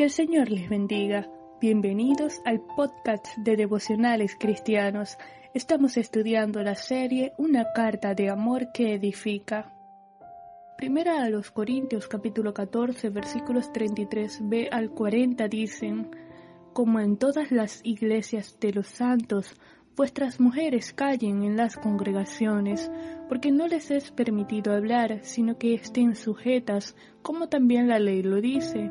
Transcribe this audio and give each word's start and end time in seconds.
Que 0.00 0.04
el 0.04 0.10
Señor 0.10 0.50
les 0.50 0.66
bendiga. 0.70 1.28
Bienvenidos 1.60 2.40
al 2.46 2.62
podcast 2.62 3.36
de 3.36 3.54
devocionales 3.54 4.34
cristianos. 4.34 5.18
Estamos 5.52 5.98
estudiando 5.98 6.62
la 6.62 6.74
serie 6.74 7.34
Una 7.36 7.66
carta 7.74 8.14
de 8.14 8.30
amor 8.30 8.72
que 8.72 8.94
edifica. 8.94 9.74
Primera 10.78 11.22
a 11.22 11.28
los 11.28 11.50
Corintios 11.50 12.08
capítulo 12.08 12.54
14 12.54 13.10
versículos 13.10 13.70
33b 13.74 14.68
al 14.72 14.88
40 14.88 15.48
dicen, 15.48 16.08
como 16.72 16.98
en 16.98 17.18
todas 17.18 17.52
las 17.52 17.82
iglesias 17.84 18.56
de 18.58 18.72
los 18.72 18.86
santos, 18.86 19.54
vuestras 19.96 20.40
mujeres 20.40 20.94
callen 20.94 21.42
en 21.42 21.58
las 21.58 21.76
congregaciones, 21.76 22.90
porque 23.28 23.50
no 23.50 23.68
les 23.68 23.90
es 23.90 24.12
permitido 24.12 24.72
hablar, 24.72 25.18
sino 25.24 25.58
que 25.58 25.74
estén 25.74 26.16
sujetas, 26.16 26.96
como 27.20 27.50
también 27.50 27.86
la 27.86 27.98
ley 27.98 28.22
lo 28.22 28.40
dice. 28.40 28.90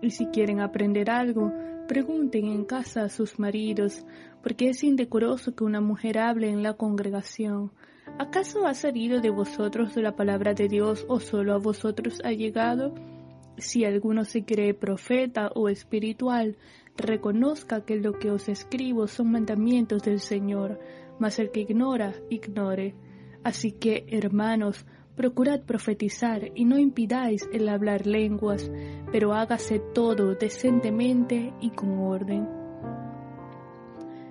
Y 0.00 0.10
si 0.10 0.26
quieren 0.26 0.60
aprender 0.60 1.10
algo, 1.10 1.52
pregunten 1.86 2.46
en 2.46 2.64
casa 2.64 3.04
a 3.04 3.08
sus 3.08 3.38
maridos, 3.38 4.04
porque 4.42 4.68
es 4.68 4.84
indecoroso 4.84 5.54
que 5.54 5.64
una 5.64 5.80
mujer 5.80 6.18
hable 6.18 6.50
en 6.50 6.62
la 6.62 6.74
congregación. 6.74 7.72
¿Acaso 8.18 8.66
ha 8.66 8.74
salido 8.74 9.20
de 9.20 9.30
vosotros 9.30 9.96
la 9.96 10.16
palabra 10.16 10.54
de 10.54 10.68
Dios 10.68 11.04
o 11.08 11.20
solo 11.20 11.54
a 11.54 11.58
vosotros 11.58 12.20
ha 12.24 12.32
llegado? 12.32 12.94
Si 13.58 13.84
alguno 13.84 14.24
se 14.24 14.44
cree 14.44 14.74
profeta 14.74 15.50
o 15.54 15.68
espiritual, 15.68 16.56
reconozca 16.96 17.84
que 17.84 17.96
lo 17.96 18.18
que 18.18 18.30
os 18.30 18.48
escribo 18.48 19.06
son 19.06 19.32
mandamientos 19.32 20.02
del 20.02 20.20
Señor, 20.20 20.78
mas 21.18 21.38
el 21.38 21.50
que 21.50 21.60
ignora, 21.60 22.14
ignore. 22.30 22.94
Así 23.42 23.72
que, 23.72 24.06
hermanos, 24.08 24.86
procurad 25.16 25.62
profetizar 25.62 26.52
y 26.54 26.64
no 26.64 26.78
impidáis 26.78 27.48
el 27.52 27.68
hablar 27.68 28.06
lenguas, 28.06 28.70
pero 29.10 29.32
hágase 29.32 29.80
todo 29.80 30.34
decentemente 30.34 31.52
y 31.60 31.70
con 31.70 31.98
orden. 31.98 32.46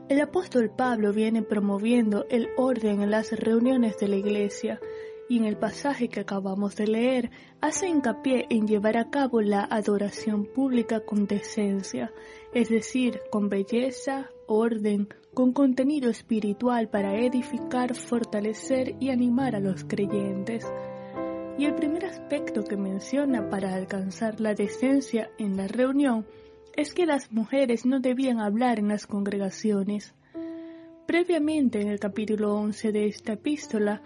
El 0.08 0.22
apóstol 0.22 0.70
Pablo 0.70 1.12
viene 1.14 1.42
promoviendo 1.42 2.28
el 2.30 2.50
orden 2.58 3.02
en 3.02 3.10
las 3.10 3.32
reuniones 3.32 3.98
de 3.98 4.08
la 4.08 4.18
iglesia, 4.18 4.80
y 5.28 5.38
en 5.38 5.46
el 5.46 5.58
pasaje 5.58 6.08
que 6.08 6.20
acabamos 6.20 6.76
de 6.76 6.88
leer 6.88 7.32
hace 7.62 7.88
hincapié 7.88 8.46
en 8.50 8.68
llevar 8.68 8.98
a 8.98 9.10
cabo 9.10 9.42
la 9.42 9.64
adoración 9.64 10.46
pública 10.46 11.00
con 11.00 11.26
decencia, 11.26 12.12
es 12.54 12.70
decir, 12.70 13.22
con 13.32 13.50
belleza, 13.50 14.30
orden, 14.48 15.08
con 15.34 15.52
contenido 15.52 16.10
espiritual 16.10 16.90
para 16.90 17.16
edificar, 17.16 17.96
fortalecer 17.96 18.96
y 19.00 19.10
animar 19.10 19.56
a 19.56 19.60
los 19.60 19.84
creyentes. 19.84 20.66
Y 21.58 21.66
el 21.66 21.76
primer 21.76 22.06
aspecto 22.06 22.64
que 22.64 22.78
menciona 22.78 23.50
para 23.50 23.74
alcanzar 23.74 24.40
la 24.40 24.54
decencia 24.54 25.32
en 25.38 25.58
la 25.58 25.68
reunión 25.68 26.26
es 26.76 26.94
que 26.94 27.06
las 27.06 27.32
mujeres 27.32 27.86
no 27.86 28.00
debían 28.00 28.40
hablar 28.40 28.80
en 28.80 28.90
las 28.90 29.08
congregaciones. 29.08 30.14
Previamente 31.08 31.82
en 31.82 31.88
el 31.88 32.00
capítulo 32.00 32.56
11 32.56 32.92
de 32.92 33.06
esta 33.08 33.34
epístola, 33.34 34.02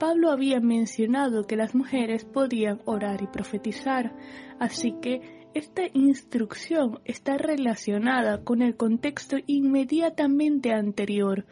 Pablo 0.00 0.30
había 0.30 0.60
mencionado 0.60 1.46
que 1.46 1.56
las 1.56 1.74
mujeres 1.74 2.24
podían 2.24 2.80
orar 2.86 3.20
y 3.20 3.26
profetizar, 3.26 4.16
así 4.58 4.94
que 5.02 5.44
esta 5.52 5.82
instrucción 5.92 7.00
está 7.04 7.36
relacionada 7.36 8.42
con 8.42 8.62
el 8.62 8.78
contexto 8.78 9.36
inmediatamente 9.46 10.72
anterior, 10.72 11.44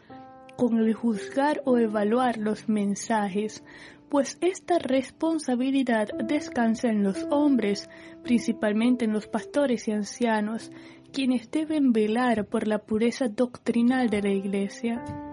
con 0.57 0.79
el 0.79 0.95
juzgar 0.95 1.61
o 1.65 1.77
evaluar 1.77 2.39
los 2.39 2.67
mensajes, 2.67 3.63
pues 4.09 4.39
esta 4.41 4.79
responsabilidad 4.79 6.07
descansa 6.25 6.89
en 6.89 7.03
los 7.03 7.27
hombres, 7.29 7.87
principalmente 8.23 9.05
en 9.05 9.13
los 9.13 9.27
pastores 9.27 9.87
y 9.87 9.91
ancianos, 9.91 10.71
quienes 11.13 11.51
deben 11.51 11.93
velar 11.93 12.47
por 12.47 12.67
la 12.67 12.79
pureza 12.79 13.27
doctrinal 13.27 14.09
de 14.09 14.23
la 14.23 14.31
Iglesia 14.31 15.28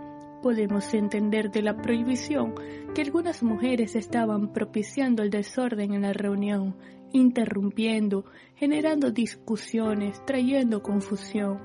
podemos 0.46 0.94
entender 0.94 1.50
de 1.50 1.60
la 1.60 1.76
prohibición 1.76 2.54
que 2.94 3.02
algunas 3.02 3.42
mujeres 3.42 3.96
estaban 3.96 4.52
propiciando 4.52 5.24
el 5.24 5.30
desorden 5.30 5.92
en 5.92 6.02
la 6.02 6.12
reunión, 6.12 6.76
interrumpiendo, 7.12 8.26
generando 8.54 9.10
discusiones, 9.10 10.24
trayendo 10.24 10.84
confusión. 10.84 11.58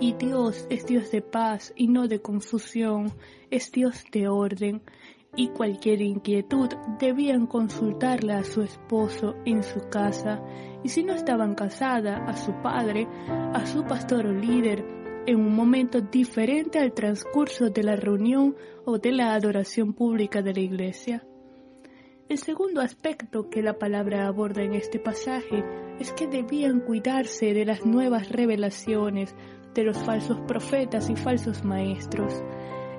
Y 0.00 0.14
Dios 0.14 0.66
es 0.70 0.86
Dios 0.86 1.12
de 1.12 1.22
paz 1.22 1.72
y 1.76 1.86
no 1.86 2.08
de 2.08 2.20
confusión, 2.20 3.12
es 3.52 3.70
Dios 3.70 4.02
de 4.10 4.26
orden, 4.26 4.82
y 5.36 5.50
cualquier 5.50 6.02
inquietud 6.02 6.70
debían 6.98 7.46
consultarla 7.46 8.38
a 8.38 8.44
su 8.44 8.62
esposo 8.62 9.36
en 9.44 9.62
su 9.62 9.88
casa, 9.88 10.42
y 10.82 10.88
si 10.88 11.04
no 11.04 11.14
estaban 11.14 11.54
casada, 11.54 12.24
a 12.26 12.36
su 12.36 12.60
padre, 12.60 13.06
a 13.28 13.64
su 13.66 13.84
pastor 13.84 14.26
o 14.26 14.32
líder, 14.32 15.05
en 15.26 15.36
un 15.36 15.54
momento 15.54 16.00
diferente 16.00 16.78
al 16.78 16.92
transcurso 16.92 17.70
de 17.70 17.82
la 17.82 17.96
reunión 17.96 18.54
o 18.84 18.98
de 18.98 19.12
la 19.12 19.34
adoración 19.34 19.92
pública 19.92 20.42
de 20.42 20.54
la 20.54 20.60
iglesia. 20.60 21.24
El 22.28 22.38
segundo 22.38 22.80
aspecto 22.80 23.50
que 23.50 23.62
la 23.62 23.78
palabra 23.78 24.26
aborda 24.26 24.62
en 24.62 24.74
este 24.74 24.98
pasaje 24.98 25.64
es 26.00 26.12
que 26.12 26.26
debían 26.26 26.80
cuidarse 26.80 27.54
de 27.54 27.64
las 27.64 27.84
nuevas 27.86 28.30
revelaciones 28.30 29.34
de 29.74 29.84
los 29.84 29.98
falsos 29.98 30.38
profetas 30.46 31.10
y 31.10 31.16
falsos 31.16 31.64
maestros. 31.64 32.42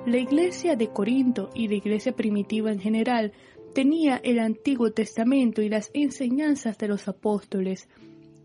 La 0.06 0.16
iglesia 0.16 0.76
de 0.76 0.88
Corinto 0.88 1.50
y 1.54 1.68
la 1.68 1.74
iglesia 1.74 2.12
primitiva 2.12 2.70
en 2.70 2.80
general 2.80 3.32
tenía 3.74 4.16
el 4.16 4.38
Antiguo 4.38 4.92
Testamento 4.92 5.60
y 5.60 5.68
las 5.68 5.90
enseñanzas 5.92 6.78
de 6.78 6.88
los 6.88 7.08
apóstoles, 7.08 7.88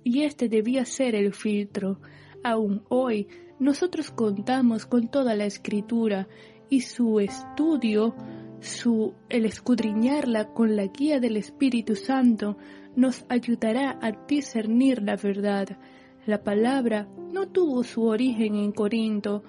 y 0.04 0.24
este 0.24 0.50
debía 0.50 0.84
ser 0.84 1.16
el 1.16 1.34
filtro. 1.34 2.00
Aún 2.44 2.84
hoy 2.90 3.30
nosotros 3.63 4.12
contamos 4.12 4.85
con 4.85 5.07
toda 5.07 5.35
la 5.35 5.46
escritura 5.46 6.28
y 6.69 6.81
su 6.81 7.22
estudio, 7.22 8.13
su 8.59 9.13
el 9.29 9.46
escudriñarla 9.46 10.53
con 10.53 10.75
la 10.75 10.88
guía 10.88 11.22
del 11.22 11.38
Espíritu 11.38 11.96
Santo 11.96 12.57
nos 12.97 13.25
ayudará 13.29 13.97
a 14.01 14.12
discernir 14.28 15.01
la 15.01 15.16
verdad. 15.16 15.78
La 16.25 16.44
palabra 16.44 17.07
no 17.31 17.47
tuvo 17.47 17.85
su 17.85 18.03
origen 18.03 18.56
en 18.56 18.74
Corinto. 18.74 19.44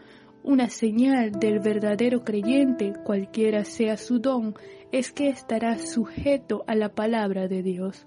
Una 0.44 0.70
señal 0.70 1.32
del 1.32 1.58
verdadero 1.58 2.22
creyente, 2.22 2.92
cualquiera 3.04 3.64
sea 3.64 3.96
su 3.96 4.20
don, 4.20 4.54
es 4.92 5.10
que 5.10 5.28
estará 5.28 5.76
sujeto 5.78 6.62
a 6.68 6.76
la 6.76 6.90
palabra 6.90 7.48
de 7.48 7.64
Dios. 7.64 8.06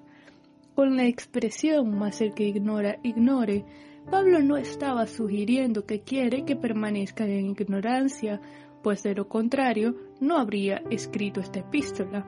Con 0.74 0.95
la 0.95 1.06
expresión 1.06 1.97
más 1.97 2.22
el 2.22 2.34
que 2.34 2.45
ignora, 2.45 2.97
ignore, 3.03 3.66
Pablo 4.09 4.40
no 4.41 4.56
estaba 4.56 5.06
sugiriendo 5.06 5.85
que 5.85 6.01
quiere 6.01 6.45
que 6.45 6.56
permanezcan 6.56 7.29
en 7.29 7.47
ignorancia, 7.47 8.40
pues 8.81 9.03
de 9.03 9.13
lo 9.13 9.28
contrario 9.28 9.95
no 10.22 10.38
habría 10.38 10.81
escrito 10.90 11.41
esta 11.41 11.59
epístola. 11.59 12.25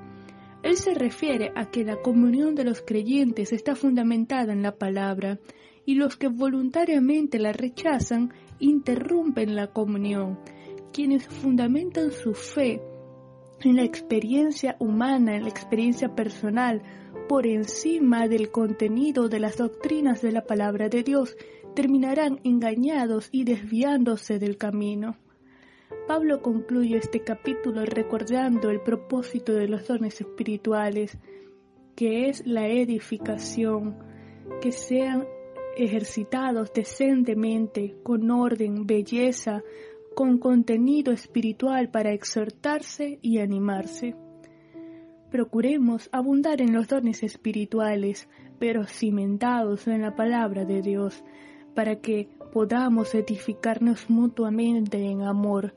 Él 0.61 0.75
se 0.75 0.93
refiere 0.93 1.53
a 1.55 1.71
que 1.71 1.85
la 1.85 2.01
comunión 2.01 2.53
de 2.53 2.65
los 2.65 2.81
creyentes 2.81 3.53
está 3.53 3.75
fundamentada 3.75 4.51
en 4.51 4.61
la 4.61 4.75
palabra, 4.75 5.39
y 5.85 5.95
los 5.95 6.17
que 6.17 6.27
voluntariamente 6.27 7.39
la 7.39 7.53
rechazan 7.53 8.33
interrumpen 8.59 9.55
la 9.55 9.67
comunión. 9.67 10.37
Quienes 10.91 11.27
fundamentan 11.27 12.11
su 12.11 12.33
fe 12.33 12.81
en 13.63 13.75
la 13.75 13.83
experiencia 13.83 14.75
humana, 14.79 15.35
en 15.35 15.43
la 15.43 15.49
experiencia 15.49 16.15
personal, 16.15 16.81
por 17.27 17.45
encima 17.45 18.27
del 18.27 18.51
contenido 18.51 19.29
de 19.29 19.39
las 19.39 19.57
doctrinas 19.57 20.21
de 20.21 20.31
la 20.31 20.45
palabra 20.45 20.89
de 20.89 21.03
Dios, 21.03 21.35
terminarán 21.75 22.39
engañados 22.43 23.29
y 23.31 23.43
desviándose 23.43 24.39
del 24.39 24.57
camino. 24.57 25.17
Pablo 26.07 26.41
concluye 26.41 26.97
este 26.97 27.21
capítulo 27.21 27.85
recordando 27.85 28.69
el 28.69 28.81
propósito 28.81 29.53
de 29.53 29.67
los 29.67 29.87
dones 29.87 30.19
espirituales, 30.21 31.17
que 31.95 32.29
es 32.29 32.45
la 32.47 32.67
edificación, 32.67 33.97
que 34.61 34.71
sean 34.71 35.27
ejercitados 35.77 36.73
decentemente, 36.73 37.95
con 38.03 38.29
orden, 38.31 38.85
belleza, 38.85 39.63
con 40.19 40.37
contenido 40.37 41.13
espiritual 41.13 41.91
para 41.91 42.11
exhortarse 42.11 43.19
y 43.21 43.39
animarse. 43.39 44.17
Procuremos 45.31 46.09
abundar 46.11 46.59
en 46.59 46.73
los 46.73 46.89
dones 46.89 47.23
espirituales, 47.23 48.27
pero 48.59 48.83
cimentados 48.83 49.87
en 49.87 50.01
la 50.01 50.17
palabra 50.17 50.65
de 50.65 50.81
Dios, 50.81 51.23
para 51.73 52.01
que 52.01 52.27
podamos 52.51 53.15
edificarnos 53.15 54.09
mutuamente 54.09 55.01
en 55.01 55.21
amor, 55.21 55.73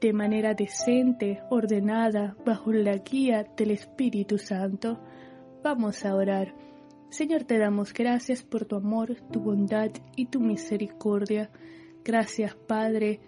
de 0.00 0.14
manera 0.14 0.54
decente, 0.54 1.42
ordenada, 1.50 2.38
bajo 2.42 2.72
la 2.72 2.96
guía 2.96 3.46
del 3.54 3.72
Espíritu 3.72 4.38
Santo. 4.38 4.98
Vamos 5.62 6.06
a 6.06 6.14
orar. 6.14 6.54
Señor, 7.10 7.44
te 7.44 7.58
damos 7.58 7.92
gracias 7.92 8.42
por 8.42 8.64
tu 8.64 8.76
amor, 8.76 9.16
tu 9.30 9.40
bondad 9.40 9.90
y 10.16 10.24
tu 10.24 10.40
misericordia. 10.40 11.50
Gracias, 12.02 12.54
Padre, 12.54 13.20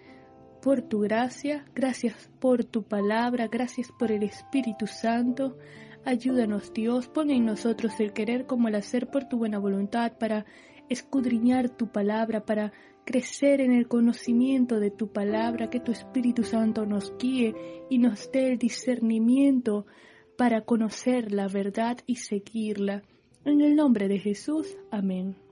por 0.61 0.81
tu 0.81 0.99
gracia, 0.99 1.65
gracias 1.73 2.29
por 2.39 2.63
tu 2.63 2.83
palabra, 2.83 3.47
gracias 3.47 3.91
por 3.97 4.11
el 4.11 4.23
Espíritu 4.23 4.87
Santo. 4.87 5.57
Ayúdanos, 6.05 6.73
Dios, 6.73 7.07
pon 7.07 7.29
en 7.31 7.45
nosotros 7.45 7.99
el 7.99 8.13
querer 8.13 8.45
como 8.45 8.67
el 8.67 8.75
hacer 8.75 9.09
por 9.09 9.25
tu 9.25 9.37
buena 9.37 9.59
voluntad 9.59 10.13
para 10.17 10.45
escudriñar 10.89 11.69
tu 11.69 11.91
palabra, 11.91 12.45
para 12.45 12.71
crecer 13.05 13.61
en 13.61 13.71
el 13.71 13.87
conocimiento 13.87 14.79
de 14.79 14.91
tu 14.91 15.11
palabra, 15.11 15.69
que 15.69 15.79
tu 15.79 15.91
Espíritu 15.91 16.43
Santo 16.43 16.85
nos 16.85 17.13
guíe 17.17 17.55
y 17.89 17.99
nos 17.99 18.31
dé 18.31 18.51
el 18.51 18.57
discernimiento 18.57 19.85
para 20.37 20.61
conocer 20.61 21.31
la 21.31 21.47
verdad 21.47 21.97
y 22.05 22.17
seguirla. 22.17 23.03
En 23.45 23.61
el 23.61 23.75
nombre 23.75 24.07
de 24.07 24.19
Jesús, 24.19 24.77
amén. 24.91 25.46